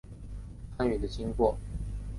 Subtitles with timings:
[0.79, 1.55] 参与的经过